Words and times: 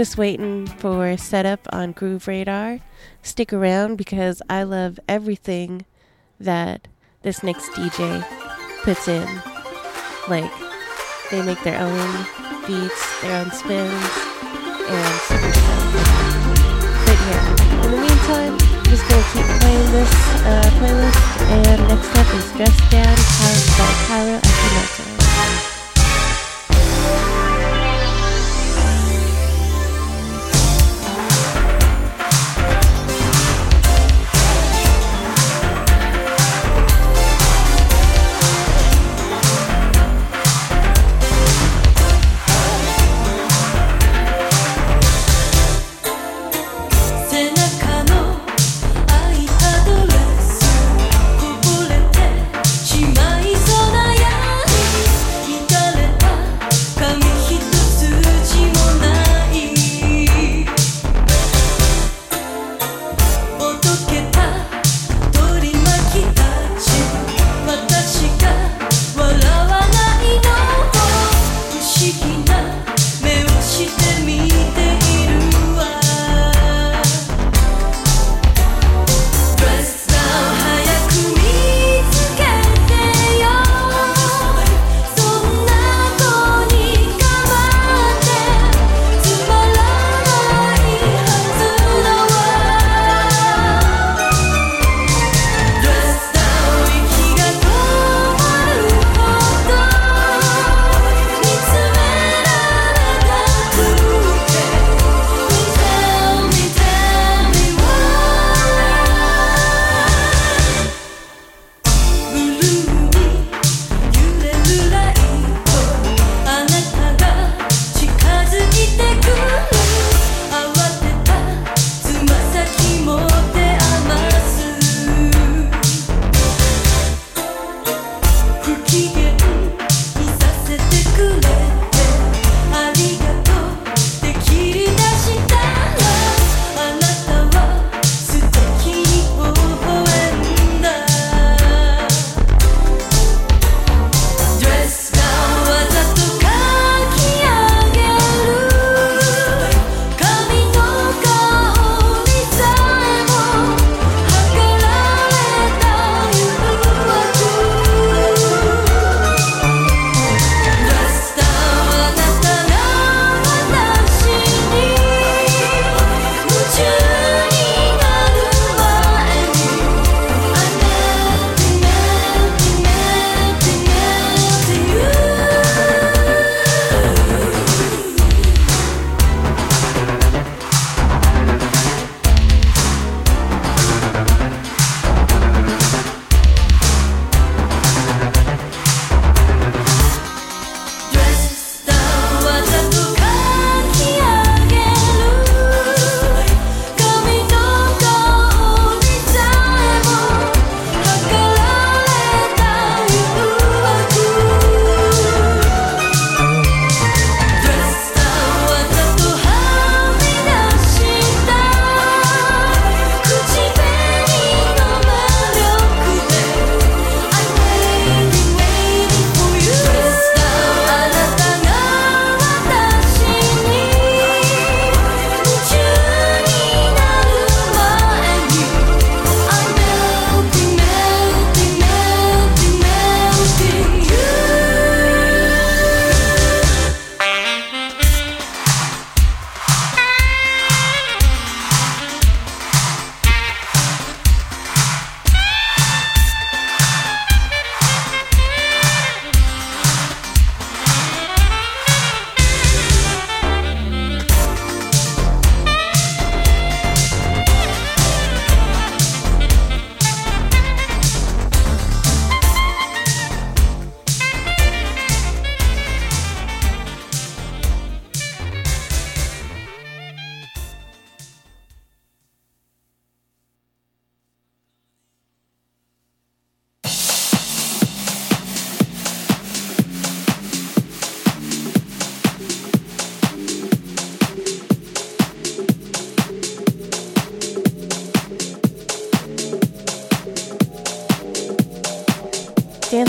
Just 0.00 0.16
waiting 0.16 0.66
for 0.66 1.14
setup 1.18 1.68
on 1.74 1.92
Groove 1.92 2.26
Radar. 2.26 2.80
Stick 3.20 3.52
around 3.52 3.96
because 3.96 4.40
I 4.48 4.62
love 4.62 4.98
everything 5.06 5.84
that 6.40 6.88
this 7.20 7.42
next 7.42 7.68
DJ 7.72 8.24
puts 8.82 9.08
in. 9.08 9.28
Like, 10.26 10.50
they 11.30 11.42
make 11.42 11.62
their 11.64 11.78
own 11.78 12.26
beats, 12.66 13.20
their 13.20 13.44
own 13.44 13.50
spins, 13.50 13.92
and 14.88 15.20
super 15.28 15.52
stuff. 15.52 15.92
But 17.04 17.18
yeah, 17.28 17.84
in 17.84 17.90
the 17.90 17.98
meantime, 18.00 18.54
I'm 18.56 18.84
just 18.88 19.06
gonna 19.06 19.22
keep 19.34 19.44
playing 19.60 19.92
this 19.92 20.14
uh, 20.48 20.70
playlist, 20.80 21.40
and 21.52 21.88
next 21.88 22.16
up 22.16 22.34
is 22.36 22.48
Dress 22.56 22.90
Down, 22.90 23.16
by 23.76 23.92
Cairo 24.08 24.40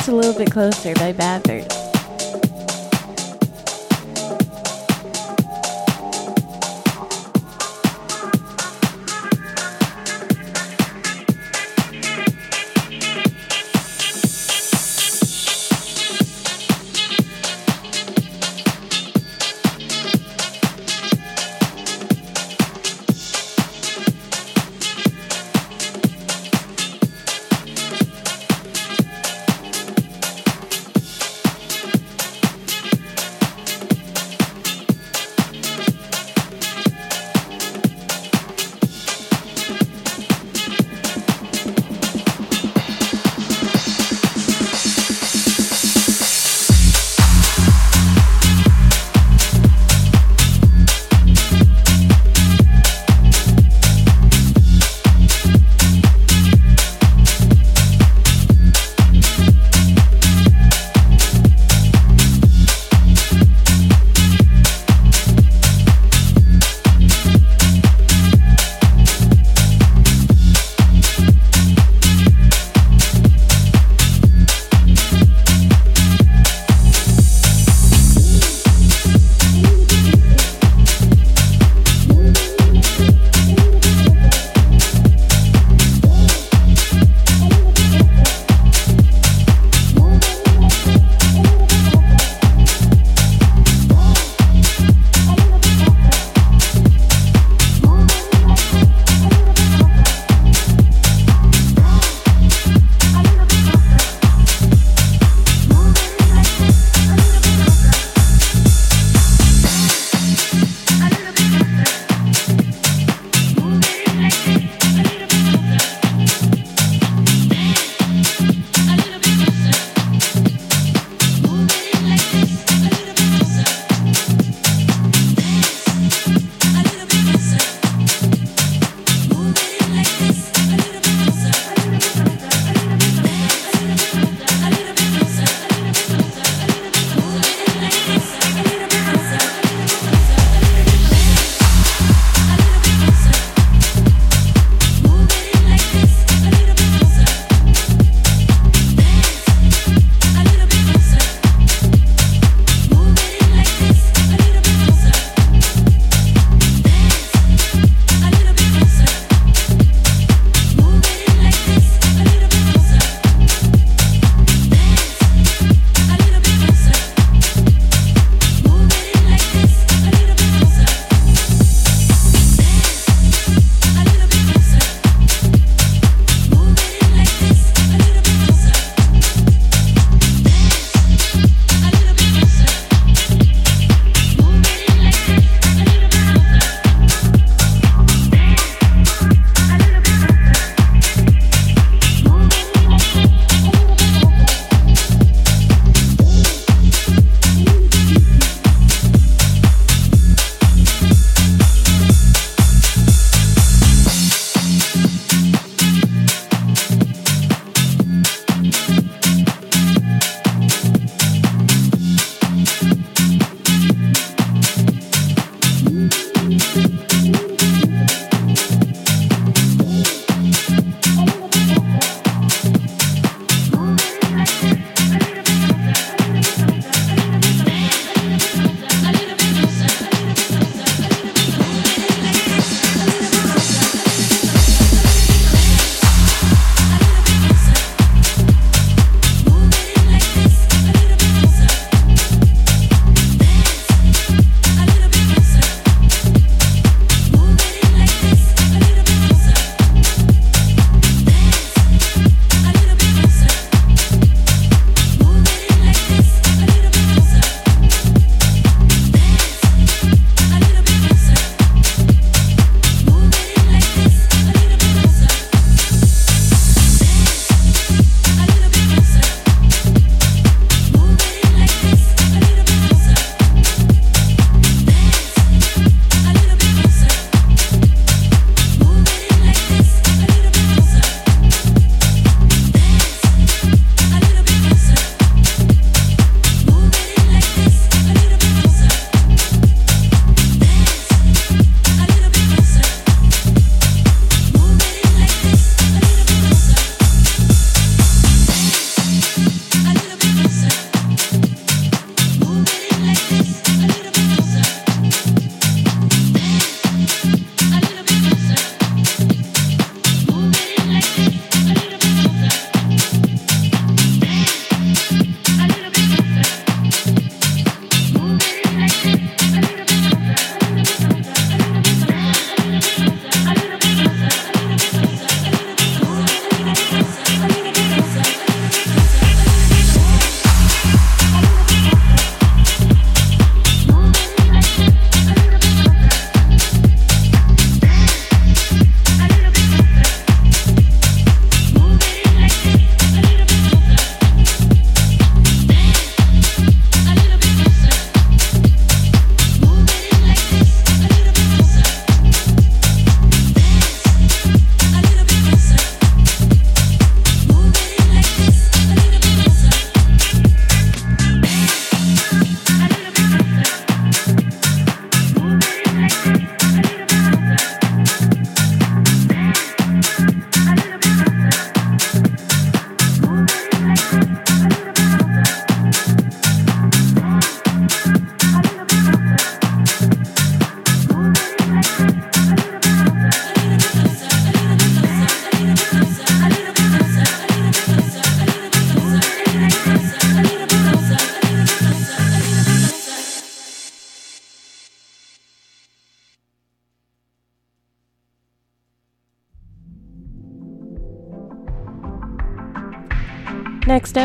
It's 0.02 0.08
a 0.08 0.12
little 0.12 0.34
bit 0.34 0.50
closer 0.50 0.96
by 0.96 1.12
Bathurst. 1.12 1.81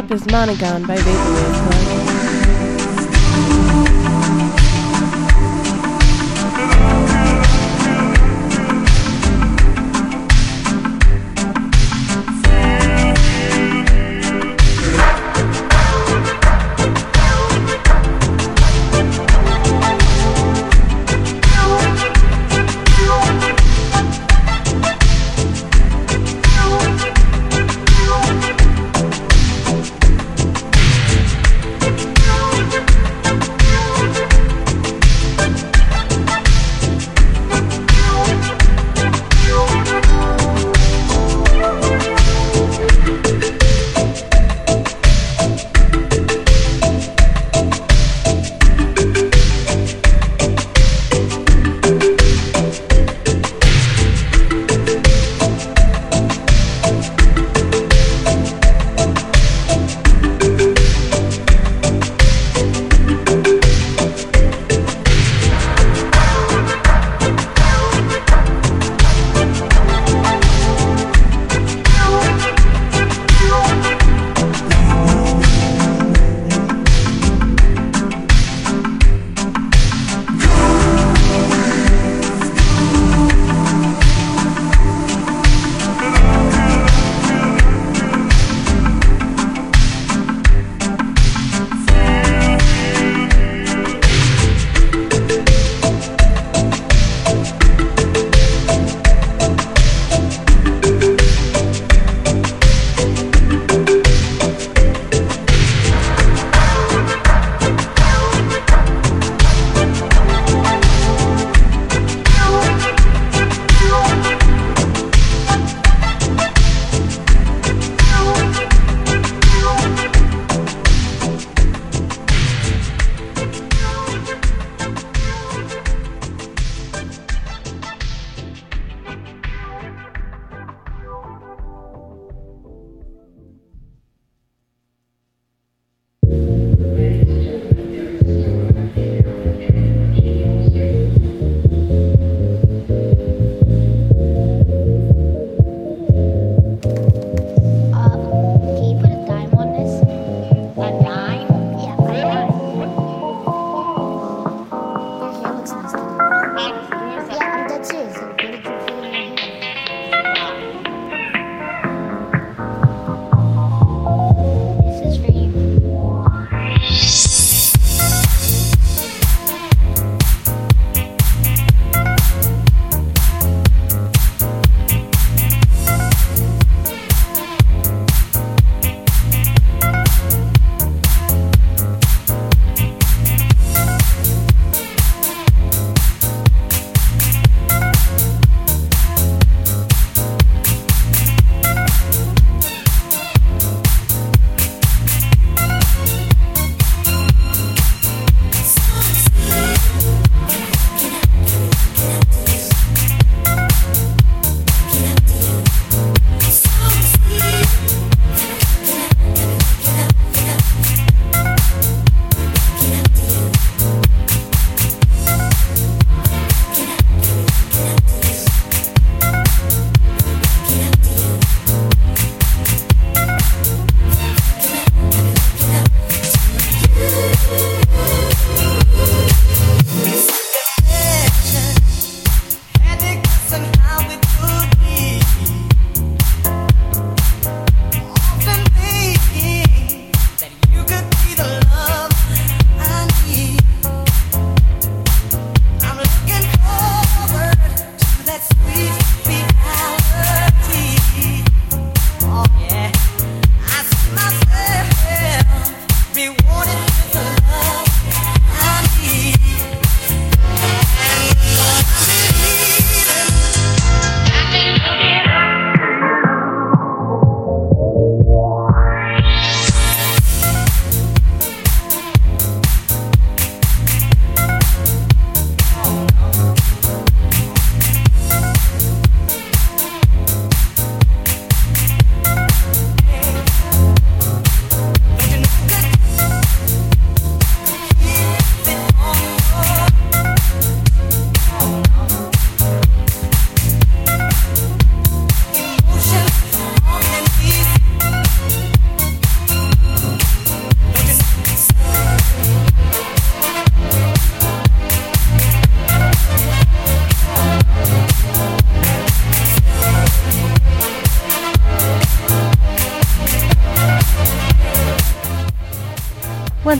Up 0.06 0.12
is 0.12 0.22
Monogon 0.22 0.86
by 0.86 0.94
Vaporwave 0.94 1.55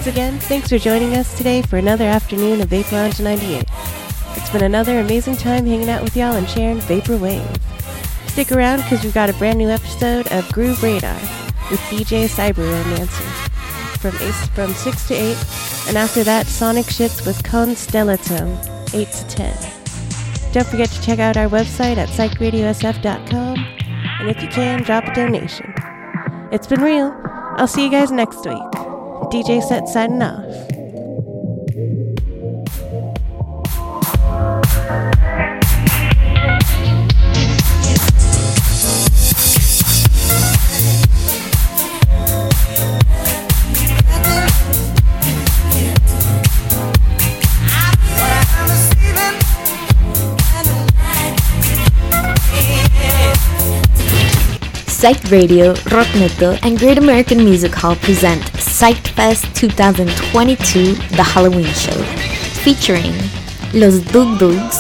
Once 0.07 0.17
again, 0.17 0.39
thanks 0.39 0.69
for 0.69 0.79
joining 0.79 1.15
us 1.17 1.37
today 1.37 1.63
for 1.63 1.79
another 1.79 2.05
afternoon 2.05 2.61
of 2.61 2.69
Vape 2.69 2.93
Lounge 2.93 3.19
98. 3.19 3.65
It's 4.37 4.51
been 4.51 4.63
another 4.63 5.01
amazing 5.01 5.35
time 5.35 5.67
hanging 5.67 5.89
out 5.89 6.05
with 6.05 6.17
y'all 6.17 6.37
and 6.37 6.49
sharing 6.49 6.79
Vaporwave. 6.79 7.61
Stick 8.29 8.53
around 8.53 8.83
because 8.83 9.03
we've 9.03 9.13
got 9.13 9.31
a 9.31 9.33
brand 9.33 9.59
new 9.59 9.69
episode 9.69 10.31
of 10.31 10.49
Groove 10.53 10.81
Radar 10.81 11.17
with 11.73 11.81
DJ 11.91 12.29
Cyberromancer 12.29 13.49
from, 13.99 14.13
from 14.55 14.73
6 14.75 15.09
to 15.09 15.15
8, 15.15 15.89
and 15.89 15.99
after 15.99 16.23
that, 16.23 16.47
Sonic 16.47 16.87
Shits 16.87 17.27
with 17.27 17.43
Constellatum 17.43 18.95
8 18.95 19.11
to 19.11 19.27
10. 19.27 20.53
Don't 20.53 20.69
forget 20.69 20.89
to 20.91 21.03
check 21.03 21.19
out 21.19 21.37
our 21.37 21.49
website 21.49 21.97
at 21.97 22.11
psychradiosf.com, 22.11 23.59
and 24.21 24.31
if 24.31 24.41
you 24.41 24.49
can, 24.51 24.85
drop 24.85 25.03
a 25.03 25.15
donation. 25.17 25.75
It's 26.53 26.69
been 26.69 26.81
real. 26.81 27.13
I'll 27.57 27.67
see 27.67 27.85
you 27.85 27.91
guys 27.91 28.13
next 28.13 28.47
week. 28.47 28.76
DJ 29.31 29.61
set 29.63 29.89
signing 29.89 30.23
off. 30.23 30.45
Psyched 54.87 55.31
Radio, 55.31 55.75
Rock 55.93 56.09
Metal, 56.17 56.57
and 56.63 56.79
Great 56.79 56.99
American 56.99 57.45
Music 57.45 57.73
Hall 57.75 57.95
present 57.97 58.56
Psyched 58.77 59.09
Fest 59.09 59.47
2022 59.55 60.97
The 61.17 61.23
Halloween 61.23 61.65
Show, 61.65 61.97
featuring 62.63 63.15
Los 63.73 64.01
Dug 64.13 64.39
Dugs, 64.39 64.77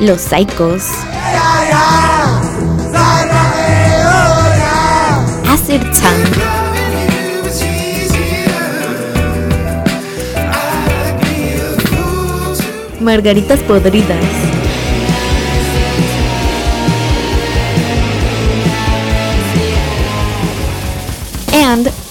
Los 0.00 0.20
Psychos, 0.20 0.84
Acid 5.44 5.82
Margaritas 13.00 13.58
Podridas. 13.64 14.47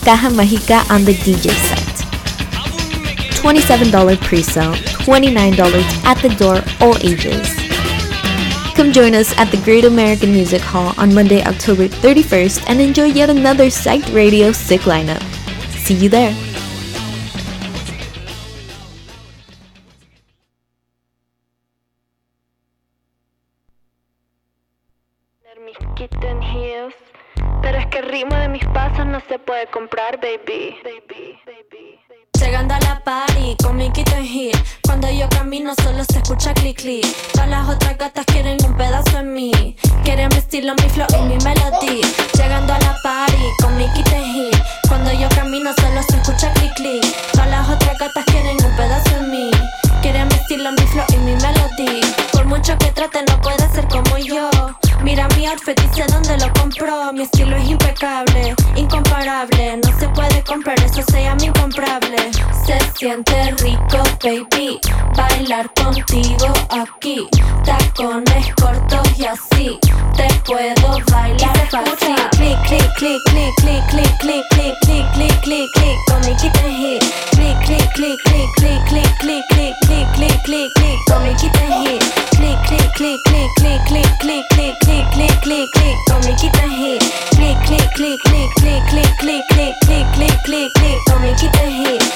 Caja 0.07 0.29
Mágica 0.29 0.89
on 0.89 1.03
the 1.03 1.11
DJ 1.11 1.51
set. 1.67 1.95
$27 3.43 4.17
pre-sale, 4.21 4.71
$29 5.03 5.59
at 6.05 6.17
the 6.21 6.29
door, 6.39 6.63
all 6.79 6.95
ages. 7.03 7.53
Come 8.73 8.93
join 8.93 9.13
us 9.13 9.37
at 9.37 9.51
the 9.51 9.57
Great 9.65 9.83
American 9.83 10.31
Music 10.31 10.61
Hall 10.61 10.93
on 10.97 11.13
Monday, 11.13 11.43
October 11.43 11.89
31st 11.89 12.63
and 12.69 12.79
enjoy 12.79 13.07
yet 13.07 13.29
another 13.29 13.65
Psyched 13.65 14.15
Radio 14.15 14.53
sick 14.53 14.87
lineup. 14.87 15.21
See 15.75 15.95
you 15.95 16.07
there. 16.07 16.46
Comprar, 30.07 30.19
baby. 30.19 30.75
baby, 30.83 31.37
baby, 31.45 31.99
Llegando 32.39 32.73
a 32.73 32.79
la 32.79 33.03
party 33.03 33.55
con 33.63 33.75
mi 33.77 33.91
kit 33.91 34.09
en 34.13 34.23
hit. 34.23 34.55
Cuando 34.83 35.09
yo 35.09 35.27
camino 35.29 35.73
solo 35.83 36.03
se 36.05 36.19
escucha 36.19 36.53
clic 36.53 36.77
clic. 36.77 37.05
Todas 37.33 37.49
las 37.49 37.67
otras 37.67 37.97
gatas 37.97 38.25
quieren 38.25 38.57
un 38.65 38.75
pedazo 38.75 39.19
en 39.19 39.33
mí. 39.33 39.75
Quieren 40.03 40.29
mi 40.29 40.37
estilo, 40.37 40.73
mi 40.75 40.89
flow 40.89 41.07
y 41.09 41.23
mi 41.23 41.37
melody. 41.43 42.01
Llegando 42.37 42.73
a 42.73 42.79
la 42.79 42.95
party 43.03 43.43
con 43.61 43.75
mi 43.77 43.87
kit 43.93 44.11
en 44.13 44.23
hit. 44.23 44.55
Cuando 44.87 45.11
yo 45.11 45.27
camino 45.29 45.71
solo 45.81 46.01
se 46.03 46.17
escucha 46.17 46.53
clic 46.53 46.73
clic. 46.75 47.31
Todas 47.31 47.49
las 47.49 47.69
otras 47.69 47.97
gatas 47.97 48.25
quieren 48.25 48.57
un 48.63 48.75
pedazo 48.75 49.17
en 49.17 49.31
mí. 49.31 49.51
Quieren 50.01 50.27
mi 50.27 50.35
estilo, 50.35 50.71
mi 50.71 50.87
flow 50.87 51.05
y 51.09 51.17
mi 51.17 51.33
melody. 51.33 52.01
Por 52.31 52.45
mucho 52.45 52.77
que 52.77 52.91
trate 52.91 53.23
no 53.23 53.41
puede 53.41 53.67
ser 53.73 53.87
como 53.87 54.17
yo. 54.17 54.49
Mira 55.03 55.27
mi 55.35 55.45
outfit 55.47 55.77
sé 55.93 56.05
dónde 56.11 56.37
lo 56.37 56.51
compró. 56.53 57.11
Mi 57.13 57.23
siente 63.07 63.55
rico, 63.63 64.03
baby. 64.21 64.79
Bailar 65.15 65.69
contigo 65.75 66.51
aquí. 66.71 67.25
Tacones 67.63 68.53
cortos 68.55 69.07
y 69.17 69.25
así. 69.25 69.79
Te 70.17 70.27
puedo 70.45 70.99
bailar 71.09 71.57
fácil. 71.71 72.15
Click, 72.31 72.59
click, 72.67 72.93
click, 72.97 73.21
click, 73.27 73.55
click, 73.61 73.87
click, 73.87 74.19
click, 74.19 74.43
click, 74.51 74.75
click, 74.83 75.05
click, 75.13 75.41
click, 75.41 75.69
click. 75.73 75.97
Con 76.07 76.19
mi 76.25 76.35
kit 76.35 76.57
hit. 76.57 77.03
Click, 77.31 77.57
click, 77.65 77.87
click, 77.93 78.19
click, 78.25 78.49
click, 78.57 78.85
click, 78.89 79.13
click, 79.19 79.43
click, 79.51 79.75
click, 79.85 80.07
click, 80.13 80.43
click, 80.43 80.69
click. 80.75 80.99
Con 81.07 81.23
mi 81.23 81.33
kit 81.35 81.55
hit. 81.55 82.03
Click, 82.35 82.59
click, 82.67 82.93
click, 82.95 83.19
click, 83.23 83.49
click, 83.55 83.81
click, 83.87 84.19
click, 84.19 84.49
click, 84.51 84.79
click 84.83 84.87
click, 84.87 85.05
click, 85.13 85.41
click, 85.41 85.69
click, 85.73 85.97
con 86.07 86.19
mi 86.25 86.35
quita 86.35 86.67
hit. 86.67 87.03
Click, 87.35 87.57
click, 87.65 87.89
click, 87.95 88.19
click, 88.25 88.51
click, 88.59 88.83
click, 88.89 89.17
click, 89.17 89.47
click, 89.47 89.77
click, 89.77 90.05
click, 90.13 90.43
click, 90.43 90.71
click, 90.73 90.99
con 91.05 91.21
mi 91.21 91.33
quita 91.35 91.65
hit. 91.67 92.06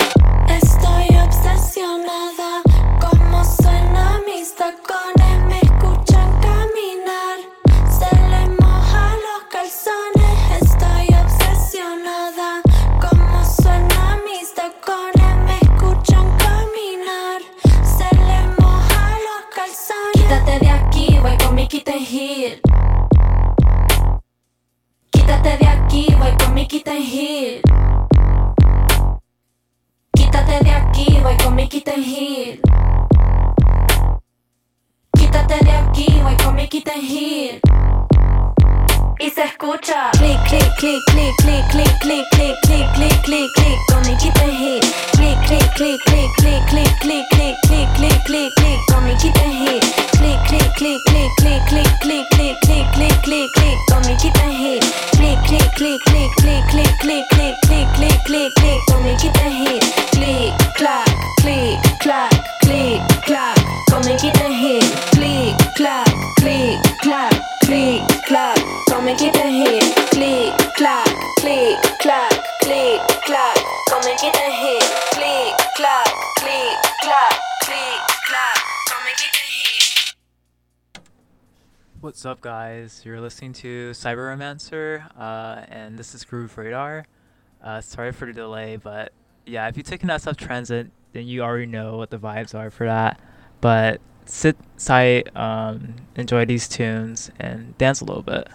aquí, 25.91 26.07
guay 26.15 26.67
quita 26.67 26.93
en 26.95 27.03
heel. 27.03 27.61
Quítate 30.13 30.63
de 30.63 30.71
aquí, 30.71 31.19
guay 31.19 31.67
quita 31.67 31.93
en 31.93 32.03
heel. 32.03 32.61
Quítate 35.17 35.65
de 35.65 35.71
aquí, 35.71 36.07
guay 36.21 36.67
quita 36.69 36.93
en 36.93 37.01
heel. 37.01 37.61
Y 39.21 39.29
se 39.29 39.43
escucha 39.43 40.09
click, 40.17 40.39
click, 40.47 40.75
click, 40.79 40.99
click, 41.11 41.31
click, 41.37 41.67
click, 41.69 41.99
click, 42.01 42.25
click, 42.31 42.57
click, 42.65 42.91
click, 42.95 43.23
click, 43.23 43.51
click, 43.53 43.77
con 43.87 44.01
mi 44.01 44.17
heel. 44.17 44.81
Click, 45.13 45.37
click, 45.45 45.73
click, 45.75 46.01
click, 46.05 46.31
click, 46.39 46.65
click, 46.67 46.97
click, 46.99 47.27
click, 47.29 47.55
click, 47.67 47.87
click, 47.93 48.23
click, 48.25 48.51
click, 48.55 48.79
con 48.89 49.03
mi 49.05 49.15
kit 49.21 49.37
heel. 49.37 49.79
Click, 50.17 50.39
click, 50.47 50.73
click, 50.75 51.05
click, 51.05 51.31
click, 51.37 51.61
click, 51.67 51.93
click, 52.01 52.27
click, 52.31 52.57
click, 52.65 52.87
click, 52.93 53.21
click, 53.21 53.51
click, 53.53 53.77
con 53.91 54.01
mi 54.07 54.15
kit 54.17 54.37
heel. 54.37 54.81
Click, 55.13 55.37
click, 55.45 55.71
click, 55.75 56.01
click, 56.07 56.31
click, 56.39 56.65
click, 56.71 56.97
click, 56.99 57.25
click, 57.29 57.61
click, 57.69 57.87
click, 57.93 58.23
click, 58.25 58.53
click, 58.55 58.81
con 58.87 59.03
mi 59.03 59.15
kit 59.17 59.37
heel. 59.37 59.79
Click, 60.17 60.53
clack, 60.77 61.07
click, 61.41 61.79
clack, 61.99 62.33
click, 62.61 63.01
clack, 63.27 63.57
con 63.91 64.01
mi 64.03 64.15
kit 64.17 64.35
heel. 64.37 64.81
Click, 65.13 65.55
clack, 65.75 66.09
click, 66.39 66.81
clack, 67.03 67.50
click, 67.71 68.03
clack, 68.27 68.57
con 68.89 69.05
mi 69.05 69.15
kit 69.15 69.33
en 69.37 69.49
heel. 69.49 69.93
Click, 70.11 70.51
clack, 70.75 71.07
click, 71.39 71.79
clack, 72.01 72.31
click, 72.61 72.99
clack, 73.23 73.55
con 73.89 74.01
mi 74.03 74.13
kit 74.17 74.35
en 74.35 74.51
heel. 74.51 74.81
Click, 75.15 75.55
clack, 75.77 76.07
click, 76.39 76.75
clack, 77.01 77.33
click, 77.63 77.99
clack, 78.27 78.57
con 78.89 78.99
mi 79.05 79.11
kit 79.15 79.33
en 79.39 79.47
heel. 79.55 81.01
What's 82.01 82.25
up, 82.25 82.41
guys? 82.41 83.03
You're 83.05 83.21
listening 83.21 83.53
to 83.53 83.91
Cyberromancer, 83.91 85.09
uh, 85.17 85.61
and 85.69 85.97
this 85.97 86.13
is 86.13 86.25
Groove 86.25 86.57
Radar. 86.57 87.05
Uh, 87.63 87.79
sorry 87.79 88.11
for 88.11 88.25
the 88.25 88.33
delay, 88.33 88.75
but 88.75 89.13
yeah, 89.45 89.69
if 89.69 89.77
you 89.77 89.83
take 89.83 90.03
an 90.03 90.09
SF 90.09 90.35
Transit, 90.35 90.87
then 91.13 91.25
you 91.25 91.41
already 91.41 91.67
know 91.67 91.95
what 91.95 92.09
the 92.09 92.19
vibes 92.19 92.53
are 92.53 92.69
for 92.69 92.85
that. 92.85 93.21
But 93.61 94.01
sit 94.31 94.55
tight, 94.79 95.27
um, 95.35 95.93
enjoy 96.15 96.45
these 96.45 96.67
tunes, 96.67 97.29
and 97.37 97.77
dance 97.77 97.99
a 97.99 98.05
little 98.05 98.23
bit. 98.23 98.47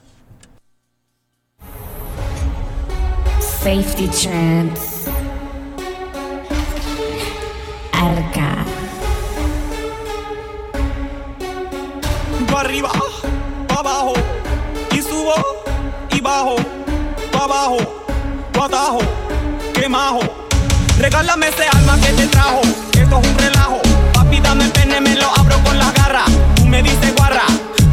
Safety 3.41 4.09
Trance. 4.09 5.07
Arca. 7.93 8.65
Pa' 12.49 12.61
arriba, 12.61 12.91
pa' 13.69 13.81
abajo, 13.81 14.15
y 14.93 15.03
subo 15.03 15.35
y 16.11 16.21
bajo. 16.21 16.57
pa' 17.31 17.45
abajo, 17.45 17.79
tu 18.53 18.63
atajo, 18.63 19.01
quemajo. 19.75 20.23
Regálame 20.99 21.49
ese 21.49 21.65
alma 21.69 21.99
que 22.01 22.13
te 22.15 22.27
trajo, 22.29 22.63
esto 22.63 23.21
es 23.21 23.29
un 23.29 23.39
relajo. 23.39 23.86
Me 25.01 25.15
lo 25.15 25.31
abro 25.37 25.63
con 25.63 25.79
la 25.79 25.93
garra. 25.93 26.25
Tú 26.55 26.65
me 26.65 26.83
dices 26.83 27.15
guarra, 27.17 27.43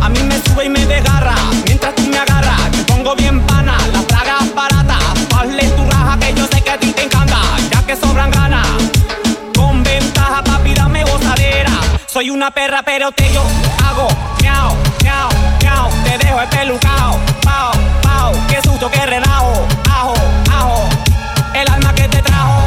a 0.01 0.09
mí 0.09 0.19
me 0.23 0.35
sube 0.43 0.65
y 0.65 0.69
me 0.69 0.85
desgarra. 0.85 1.35
Mientras 1.65 1.93
tú 1.95 2.03
me 2.03 2.17
agarras, 2.17 2.71
te 2.71 2.83
pongo 2.85 3.13
bien 3.15 3.41
pana, 3.41 3.75
las 3.91 4.07
tragas 4.07 4.55
baratas. 4.55 5.03
Hazle 5.37 5.67
tu 5.69 5.83
raja 5.91 6.17
que 6.17 6.33
yo 6.33 6.47
sé 6.47 6.61
que 6.61 6.71
a 6.71 6.79
ti 6.79 6.93
te 6.93 7.03
encanta, 7.03 7.39
ya 7.71 7.85
que 7.85 7.95
sobran 7.97 8.31
ganas. 8.31 8.67
Con 9.55 9.83
ventaja, 9.83 10.43
papi, 10.43 10.73
dame 10.73 11.03
gozadera. 11.03 11.71
Soy 12.07 12.29
una 12.29 12.51
perra, 12.51 12.81
pero 12.83 13.11
te 13.11 13.31
yo 13.33 13.43
hago 13.85 14.07
miau, 14.41 14.73
miau, 15.03 15.29
miau. 15.61 15.89
Te 16.05 16.17
dejo 16.25 16.41
espelucao, 16.41 17.19
pao, 17.43 17.71
pao. 18.01 18.31
Qué 18.47 18.61
susto, 18.61 18.89
qué 18.89 19.05
relajo, 19.05 19.67
ajo, 19.91 20.13
ajo. 20.51 20.89
El 21.53 21.69
alma 21.69 21.93
que 21.93 22.07
te 22.07 22.21
trajo, 22.21 22.61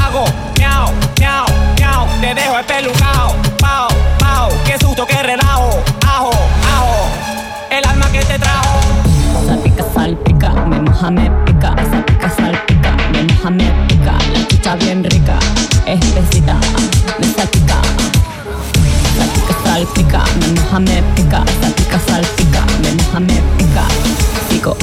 hago 0.00 0.24
miau, 0.56 0.92
miau, 1.18 1.46
miau. 1.76 2.06
Te 2.20 2.34
dejo 2.34 2.58
espelucao, 2.58 3.00
pao, 3.00 3.28
pao. 3.28 3.29
Qué 5.08 5.22
relajo, 5.22 5.82
ajo, 6.06 6.30
ajo. 6.30 7.08
El 7.70 7.84
alma 7.88 8.12
que 8.12 8.20
te 8.20 8.38
trajo. 8.38 8.80
Salpica, 9.46 9.84
salpica, 9.94 10.50
me 10.66 10.80
moja, 10.80 11.10
me 11.10 11.30
pica. 11.46 11.74
Salpica, 11.90 12.28
salpica, 12.28 12.96
me 13.10 13.22
moja, 13.24 13.50
me 13.50 13.64
pica. 13.88 14.12
La 14.32 14.46
chicha 14.46 14.76
bien 14.76 15.02
rica, 15.02 15.38
espesita, 15.86 16.54
me 17.18 17.26
salpica. 17.32 17.80
Salpica, 19.16 19.54
salpica, 19.64 20.24
me 20.38 20.60
moja, 20.60 20.78
me 20.80 21.02
pica. 21.14 21.44
Salpica, 21.60 22.00
salpica, 22.06 22.64
me 22.82 22.92
moja, 22.92 23.20
me 23.20 23.40
pica. 23.56 23.84
Pico, 24.50 24.76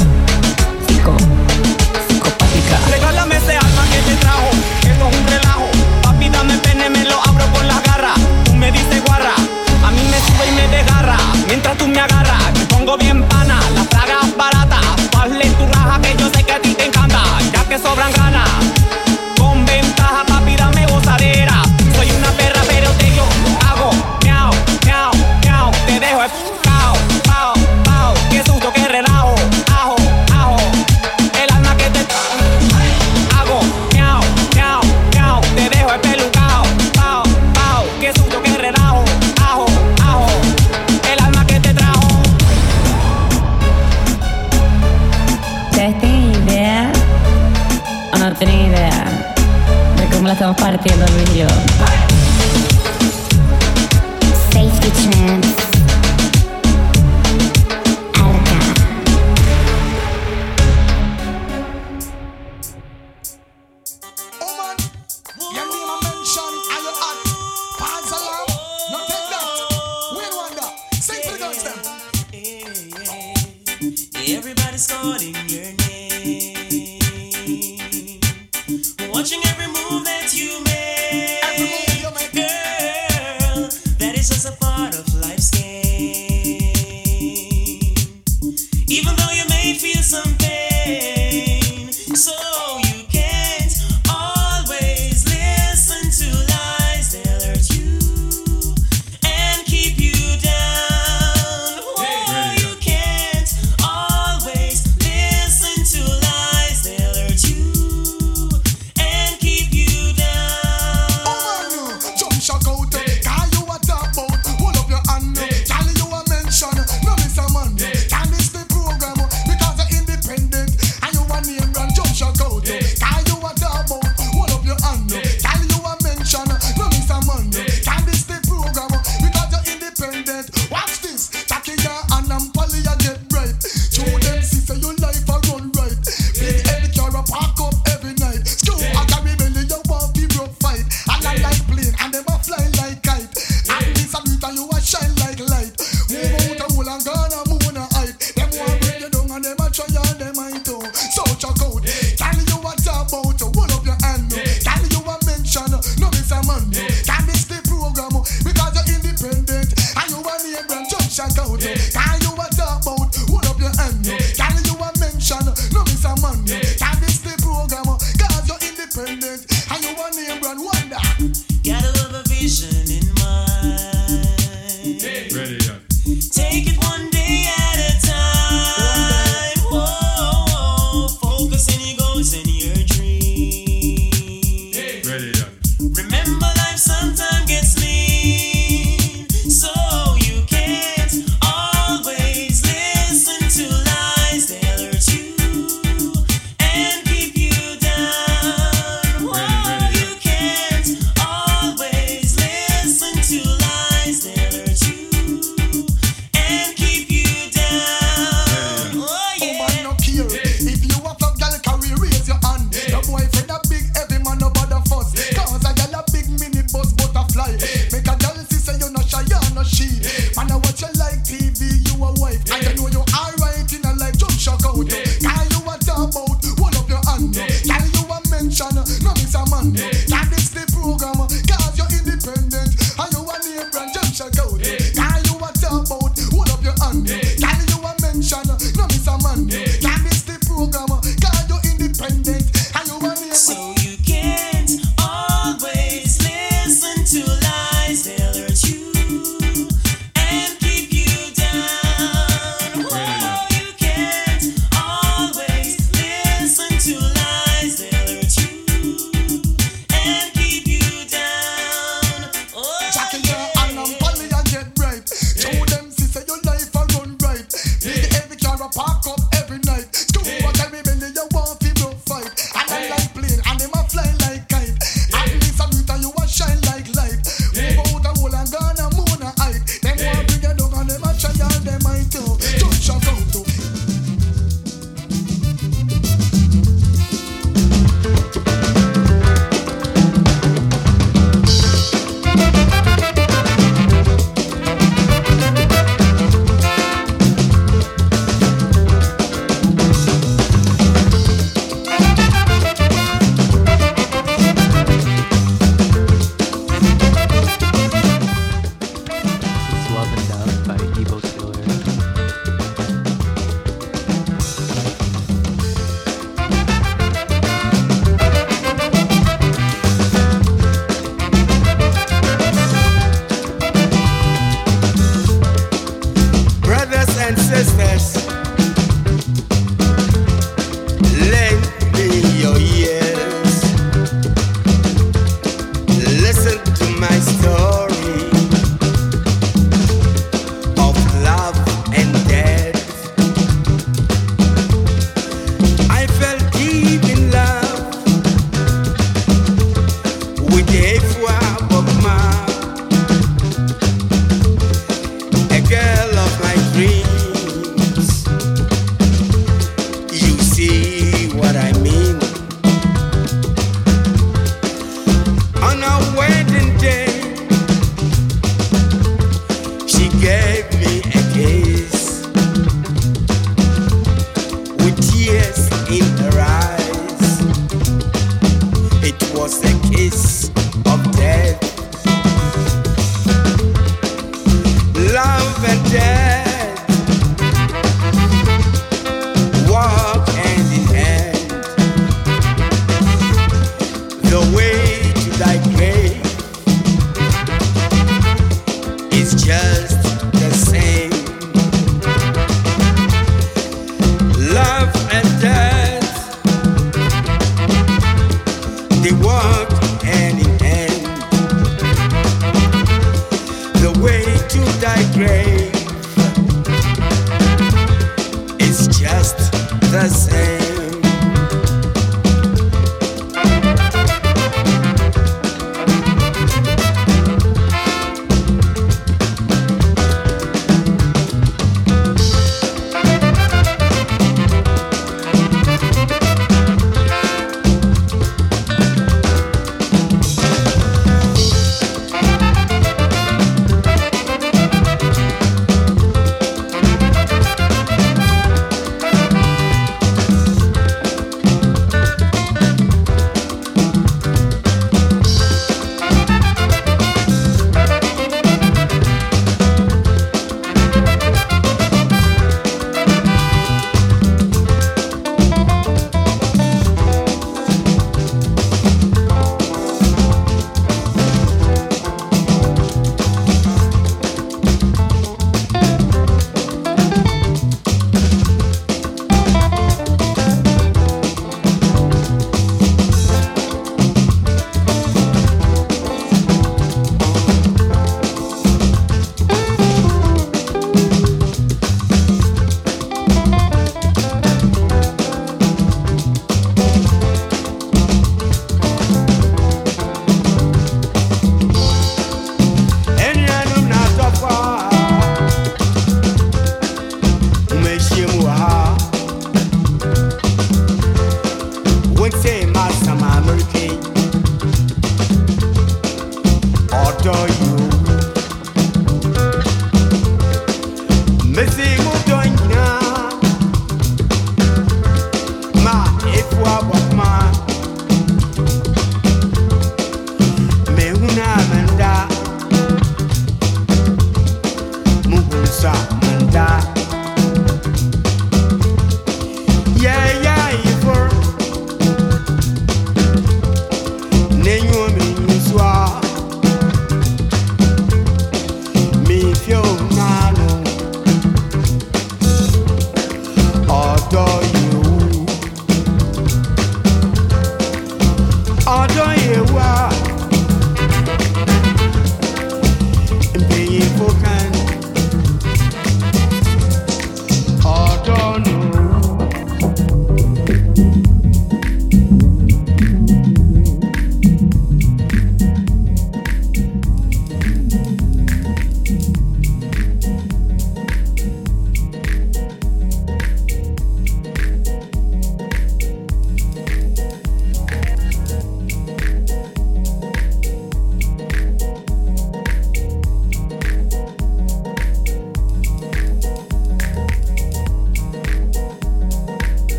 pico, 0.88 1.16
psicopática. 2.08 2.80
Regálame 2.90 3.36
ese 3.38 3.56
alma 3.56 3.84
que 3.92 4.00
te 4.10 4.16
trajo, 4.16 4.50
esto 4.82 5.08
es 5.10 5.18
un 5.20 5.28
relajo. 5.28 5.68
Papi, 6.02 6.30
dame 6.30 6.58
pene, 6.58 6.90
me 6.90 7.04
lo 7.06 7.22
abro 7.24 7.46
con 7.54 7.68
las 7.68 7.84
garras. 7.84 8.18
Tú 8.46 8.54
me 8.56 8.72
dices 8.72 9.04
guarra, 9.06 9.17
tú 11.76 11.88
me 11.88 12.00
agarras, 12.00 12.54
te 12.54 12.66
pongo 12.68 12.98
bien 12.98 13.24
pana, 13.24 13.57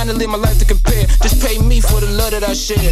trying 0.00 0.14
to 0.14 0.18
live 0.18 0.30
my 0.30 0.38
life 0.38 0.58
to 0.58 0.64
compare. 0.64 1.04
Just 1.20 1.44
pay 1.44 1.58
me 1.58 1.80
for 1.80 2.00
the 2.00 2.06
love 2.16 2.30
that 2.30 2.42
I 2.42 2.54
share. 2.54 2.89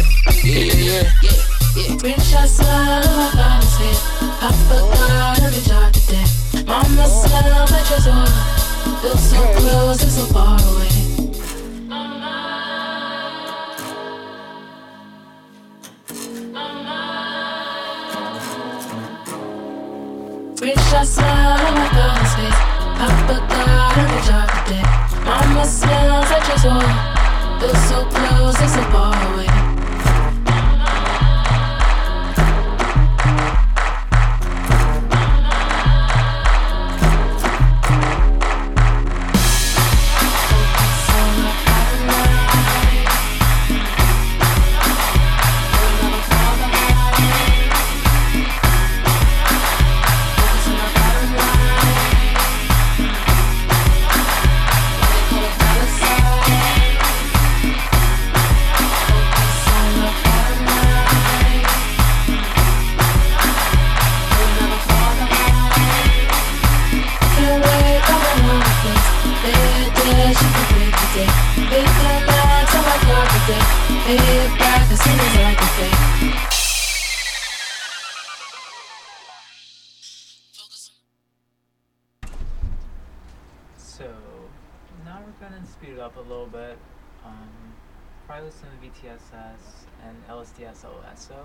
LTSS, 88.99 89.85
and 90.05 90.27
LSTSOSO. 90.27 91.37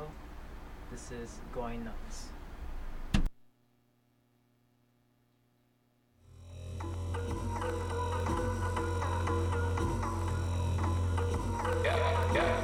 This 0.91 1.13
is 1.13 1.39
Going 1.55 1.85
Nuts. 1.85 2.29
Yeah, 11.85 12.35
yeah. 12.35 12.64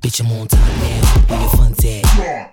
Bitch, 0.00 0.20
I'm 0.20 0.32
on 0.32 0.46
top 0.48 0.60
now. 0.60 1.24
Where 1.28 1.40
your 1.40 1.50
funds 1.50 1.84
at? 1.84 2.02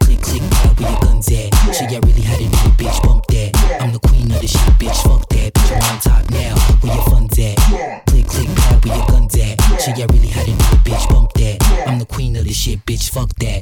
Click, 0.02 0.22
click, 0.22 0.42
that. 0.42 0.80
Where 0.80 0.92
your 0.92 1.00
guns 1.00 1.28
at? 1.30 1.54
Shit, 1.74 1.92
I 1.92 2.00
really 2.06 2.22
had 2.22 2.42
it 2.42 2.52
bitch. 2.78 3.04
Bump 3.04 3.26
that. 3.28 3.80
I'm 3.82 3.94
the 3.94 4.00
queen 4.00 4.32
of 4.32 4.42
the 4.42 4.48
shit, 4.48 4.74
bitch. 4.80 5.02
Fuck 5.04 5.28
that. 5.30 5.54
Bitch, 5.54 5.72
I'm 5.72 5.96
on 5.96 6.00
top 6.02 6.30
now. 6.32 6.56
Where 6.82 6.96
your 6.96 7.04
funds 7.06 7.40
at? 7.40 7.58
Click, 8.08 8.28
click, 8.28 8.48
that. 8.48 8.86
Where 8.86 8.98
your 8.98 9.06
guns 9.08 9.36
at? 9.36 9.62
Shit, 9.82 10.00
I 10.00 10.06
really 10.14 10.28
had 10.28 10.48
it 10.48 10.60
bitch. 10.84 11.10
Bump 11.10 11.34
that. 11.34 11.58
I'm 11.88 12.00
the 12.00 12.06
queen 12.06 12.36
of 12.36 12.44
the 12.44 12.54
shit, 12.54 12.86
bitch. 12.86 13.10
Fuck 13.10 13.34
that. 13.40 13.59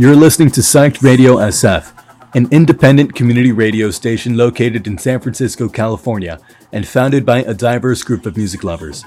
You're 0.00 0.16
listening 0.16 0.50
to 0.52 0.62
Psyched 0.62 1.02
Radio 1.02 1.36
SF, 1.36 1.92
an 2.34 2.48
independent 2.50 3.14
community 3.14 3.52
radio 3.52 3.90
station 3.90 4.34
located 4.34 4.86
in 4.86 4.96
San 4.96 5.20
Francisco, 5.20 5.68
California, 5.68 6.40
and 6.72 6.88
founded 6.88 7.26
by 7.26 7.42
a 7.42 7.52
diverse 7.52 8.02
group 8.02 8.24
of 8.24 8.34
music 8.34 8.64
lovers. 8.64 9.04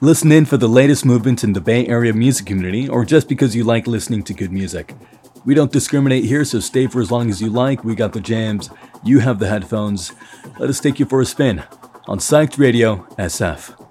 Listen 0.00 0.32
in 0.32 0.44
for 0.44 0.56
the 0.56 0.66
latest 0.66 1.04
movements 1.04 1.44
in 1.44 1.52
the 1.52 1.60
Bay 1.60 1.86
Area 1.86 2.12
music 2.12 2.44
community 2.44 2.88
or 2.88 3.04
just 3.04 3.28
because 3.28 3.54
you 3.54 3.62
like 3.62 3.86
listening 3.86 4.24
to 4.24 4.34
good 4.34 4.50
music. 4.50 4.96
We 5.44 5.54
don't 5.54 5.70
discriminate 5.70 6.24
here, 6.24 6.44
so 6.44 6.58
stay 6.58 6.88
for 6.88 7.00
as 7.00 7.12
long 7.12 7.30
as 7.30 7.40
you 7.40 7.48
like. 7.48 7.84
We 7.84 7.94
got 7.94 8.12
the 8.12 8.20
jams, 8.20 8.68
you 9.04 9.20
have 9.20 9.38
the 9.38 9.48
headphones. 9.48 10.10
Let 10.58 10.68
us 10.68 10.80
take 10.80 10.98
you 10.98 11.06
for 11.06 11.20
a 11.20 11.24
spin 11.24 11.62
on 12.08 12.18
Psyched 12.18 12.58
Radio 12.58 13.06
SF. 13.16 13.81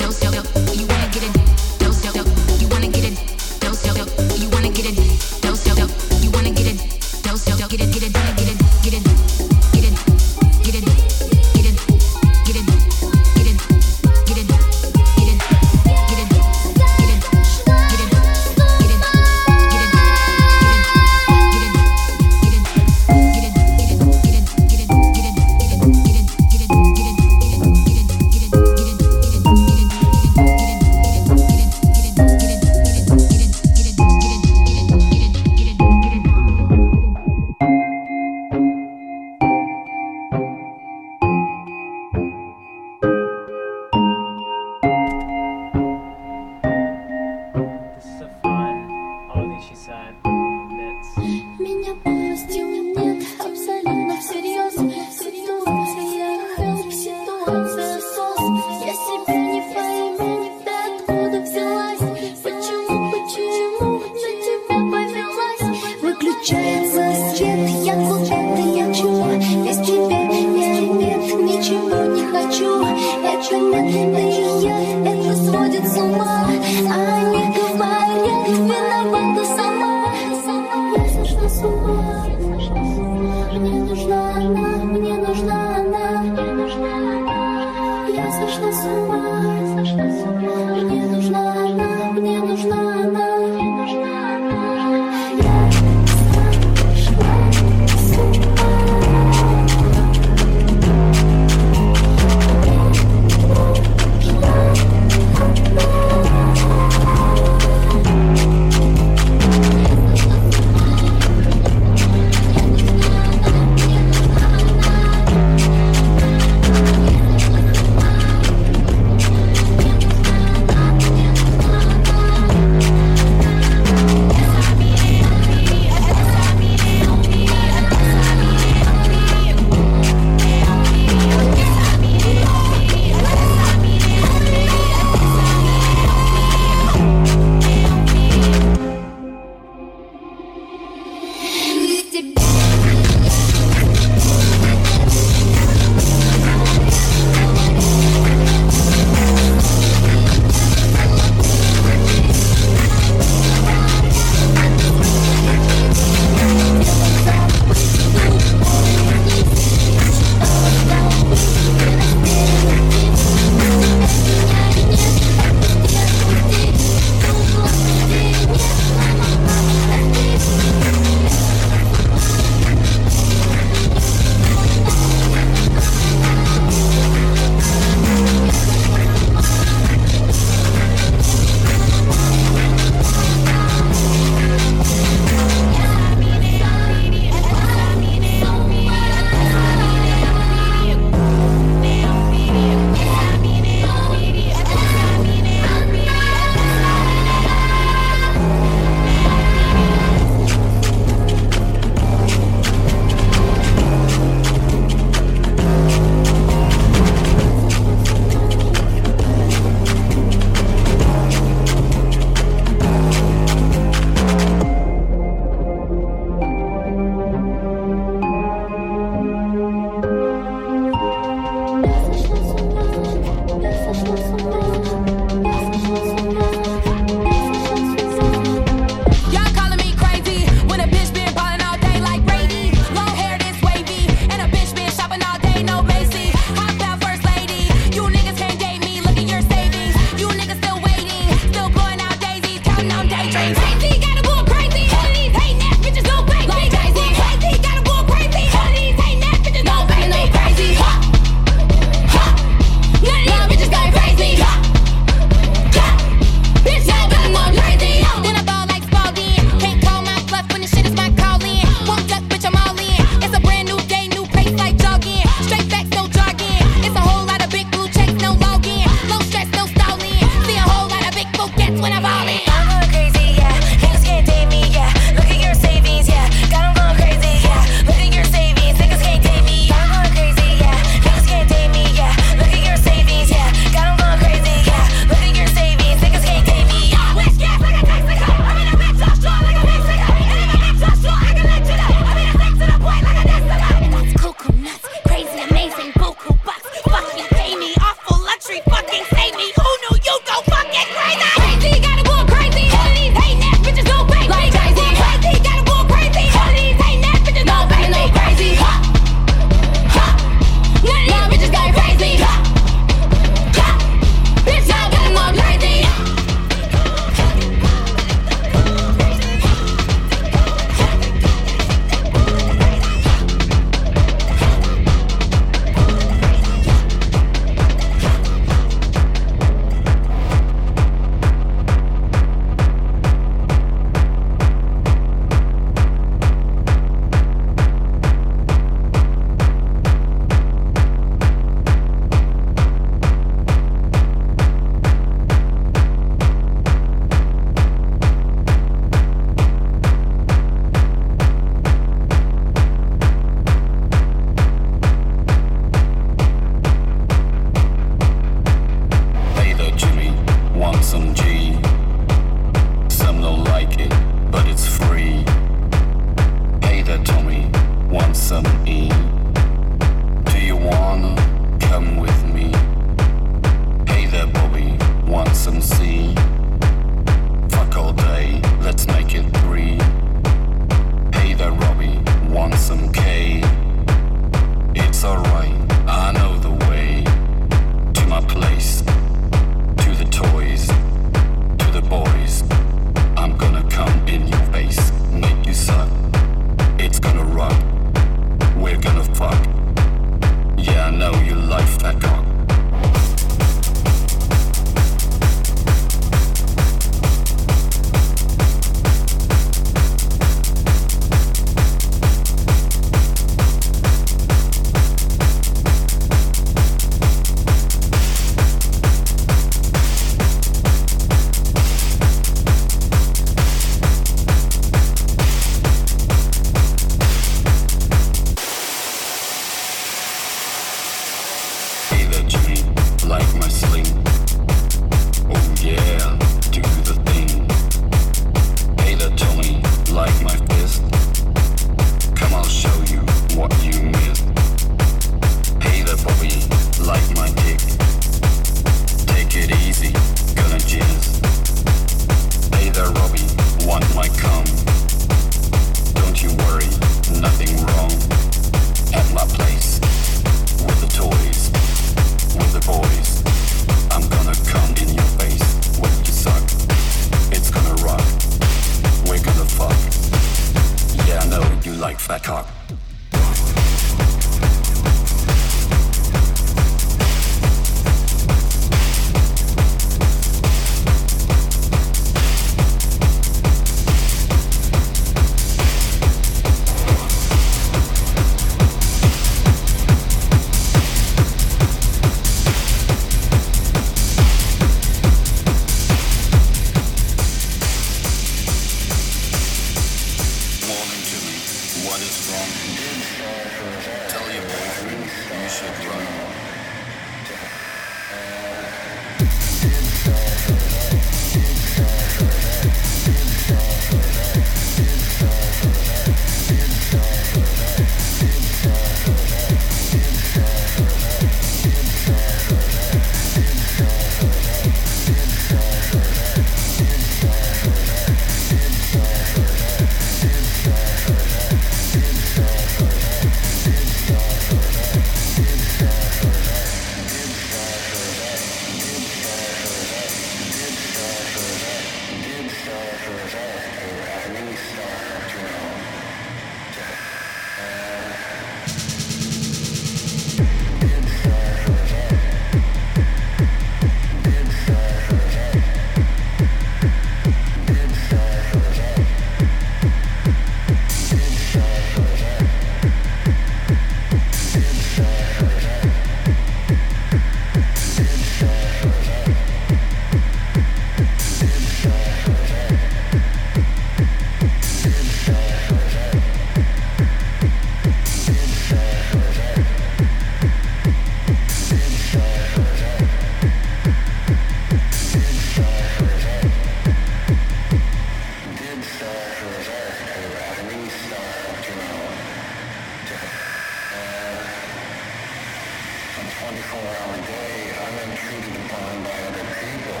24 596.16 596.80
hour 596.80 597.16
day, 597.28 597.76
I'm 597.76 598.10
intruded 598.10 598.56
upon 598.64 599.04
by 599.04 599.18
other 599.28 599.44
people. 599.60 600.00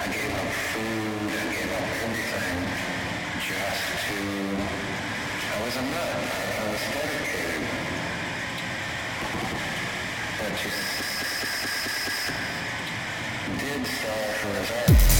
I 0.00 0.06
gave 0.08 0.32
up 0.32 0.50
food, 0.72 1.28
I 1.36 1.52
gave 1.52 1.68
up 1.68 1.84
everything 2.00 2.64
just 3.44 3.84
to, 4.08 4.16
I 5.52 5.64
was 5.64 5.76
a 5.76 5.84
I 5.84 6.64
was 6.72 6.84
dedicated. 6.96 7.64
But 10.38 10.52
just 10.64 11.04
did 13.60 13.86
starve 13.86 14.36
for 14.40 14.52
his 14.56 14.70
art, 14.70 15.13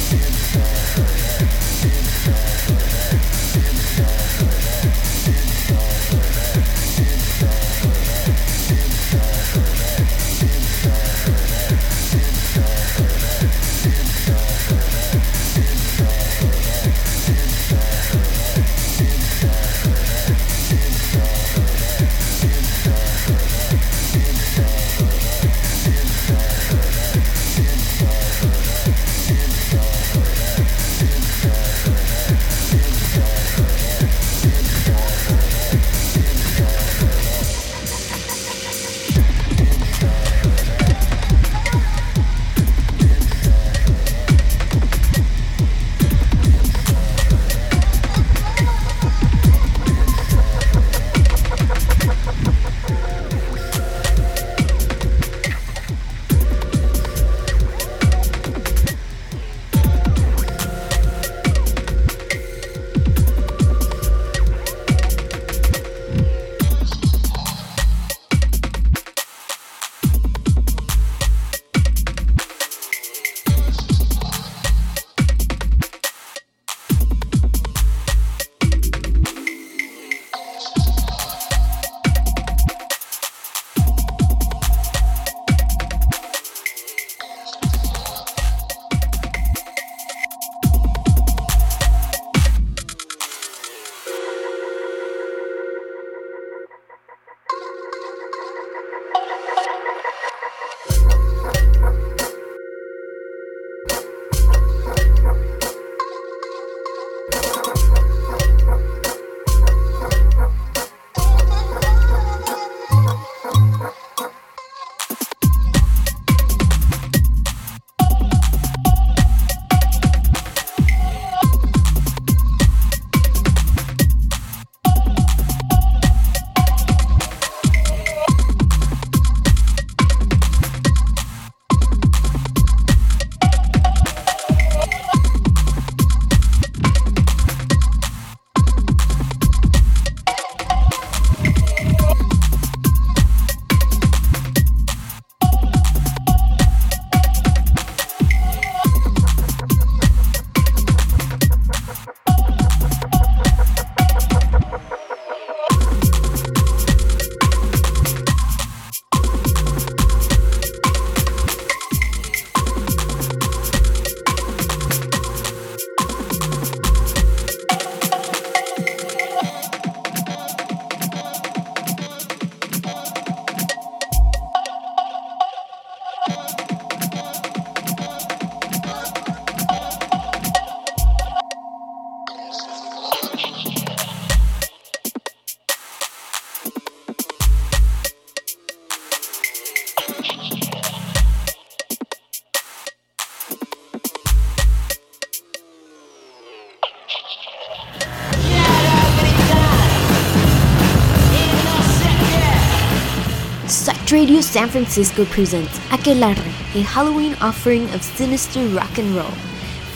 Radio 204.14 204.40
San 204.40 204.68
Francisco 204.68 205.24
presents 205.24 205.76
Aquelarre, 205.90 206.46
a 206.76 206.82
Halloween 206.82 207.34
offering 207.40 207.90
of 207.90 208.00
sinister 208.00 208.64
rock 208.68 208.96
and 208.96 209.12
roll, 209.16 209.32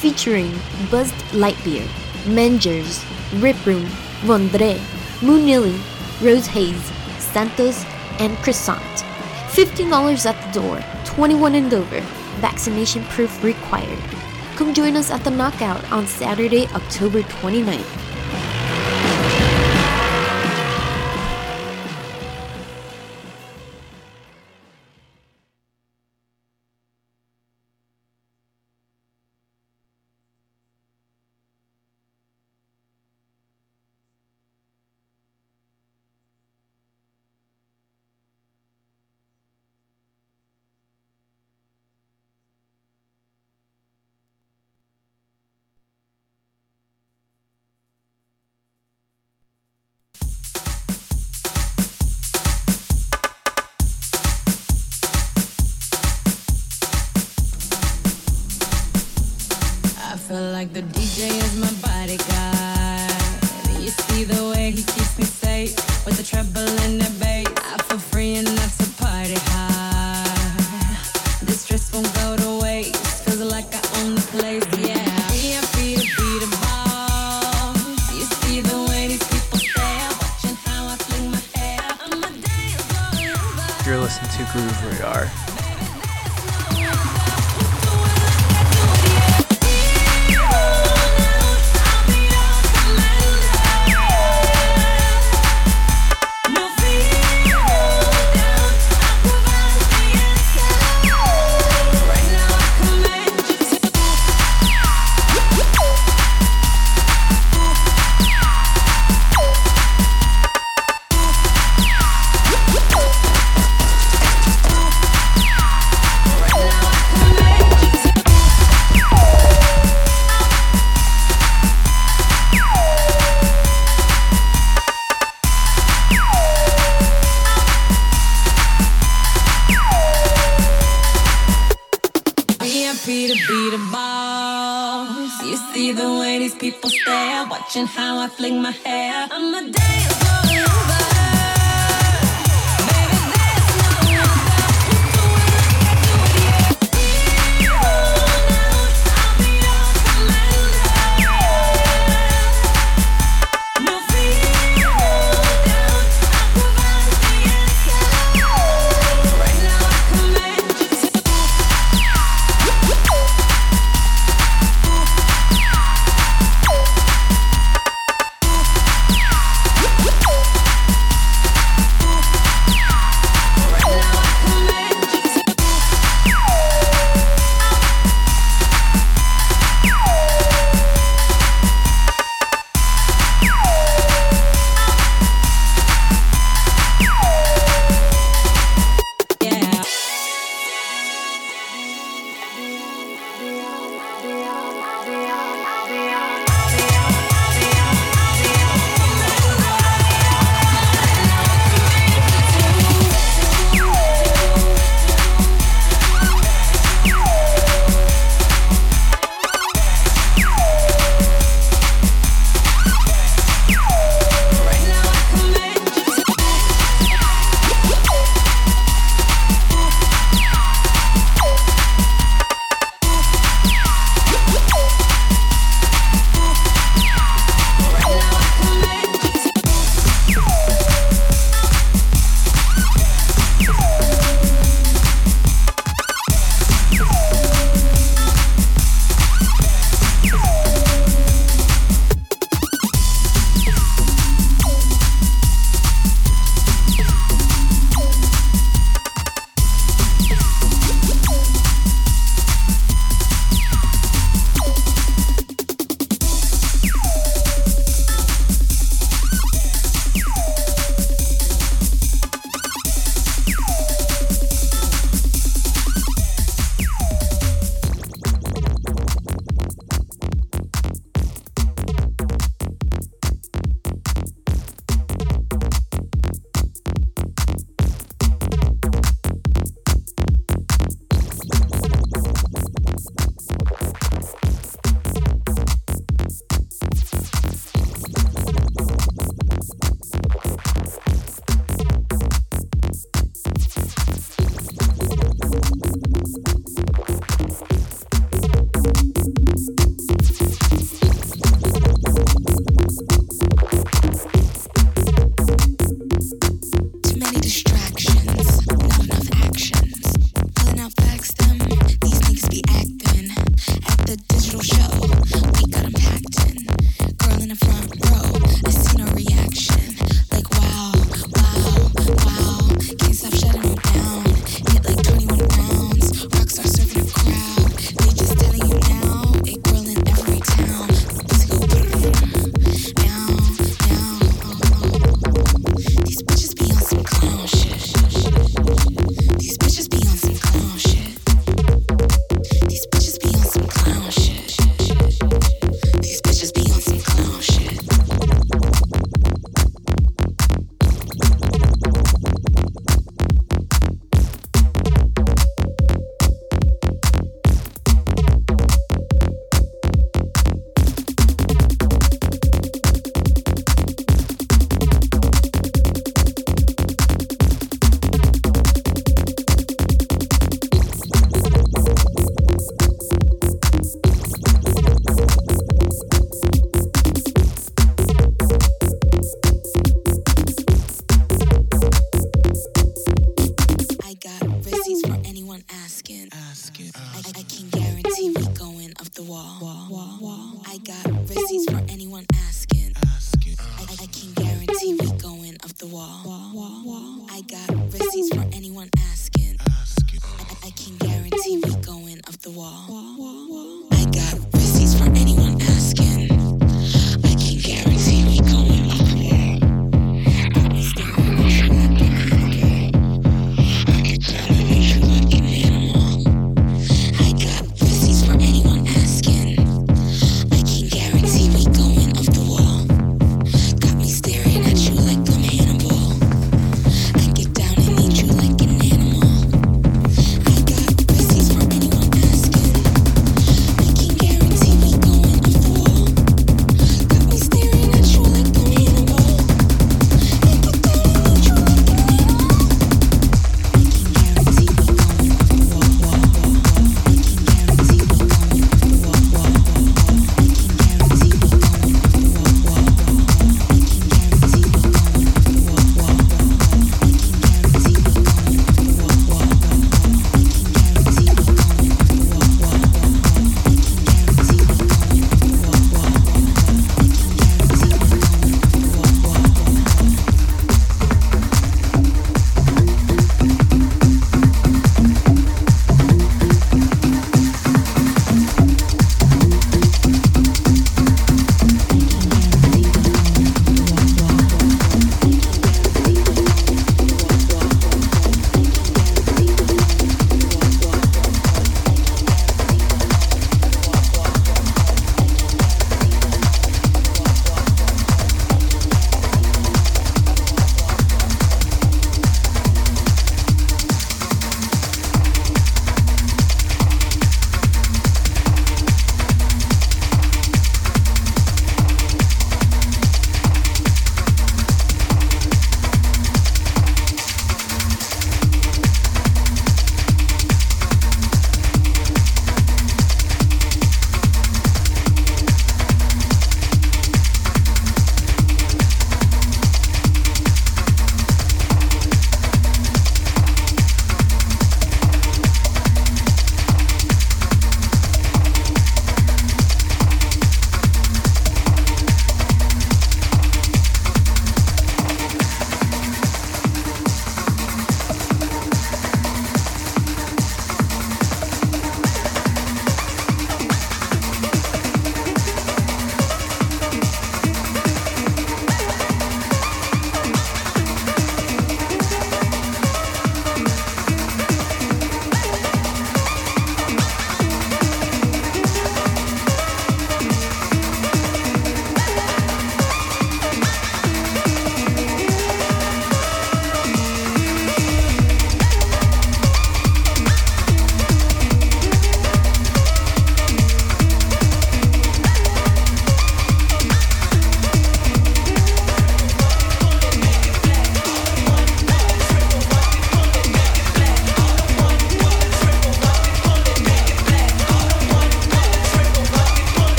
featuring 0.00 0.50
Buzzed 0.90 1.14
Lightbeer, 1.30 1.86
Mengers, 2.26 3.04
Rip 3.40 3.64
Room, 3.64 3.86
Vondre, 4.26 4.76
Moonilly, 5.20 5.78
Rose 6.20 6.48
Hayes, 6.48 6.82
Santos, 7.32 7.84
and 8.18 8.36
Croissant. 8.38 8.82
$15 9.52 10.26
at 10.26 10.52
the 10.52 10.60
door, 10.60 10.82
21 11.04 11.54
and 11.54 11.72
over, 11.72 12.00
vaccination 12.40 13.04
proof 13.04 13.44
required. 13.44 14.02
Come 14.56 14.74
join 14.74 14.96
us 14.96 15.12
at 15.12 15.22
the 15.22 15.30
Knockout 15.30 15.92
on 15.92 16.08
Saturday, 16.08 16.66
October 16.74 17.22
29th. 17.22 18.17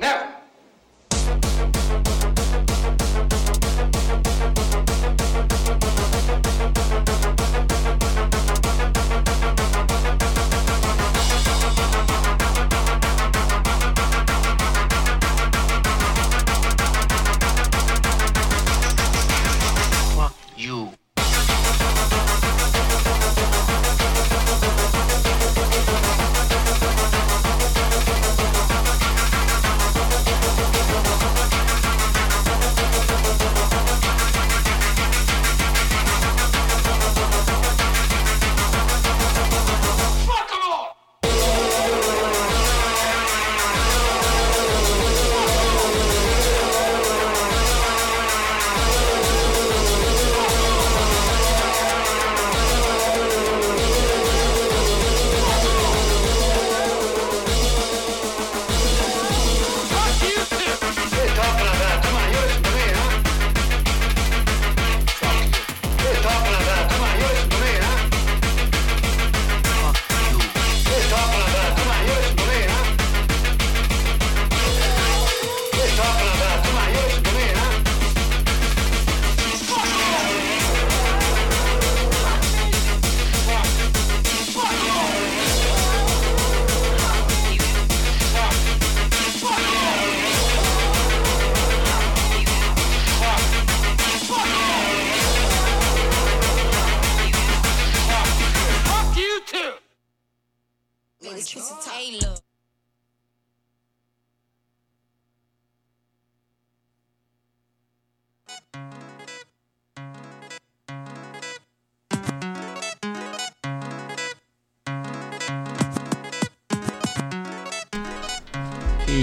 Never. 0.00 0.27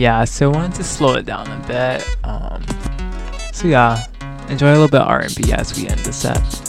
yeah, 0.06 0.23
so 0.23 0.52
I 0.52 0.56
wanted 0.56 0.76
to 0.76 0.84
slow 0.84 1.15
it 1.15 1.26
down 1.26 1.48
a 1.48 1.68
bit. 1.68 2.07
Um, 2.23 2.64
so 3.52 3.68
yeah, 3.68 4.06
enjoy 4.49 4.69
a 4.69 4.77
little 4.77 4.88
bit 4.88 5.02
R&B 5.02 5.52
as 5.52 5.76
we 5.76 5.88
end 5.88 5.99
the 6.02 6.14
set. 6.14 6.65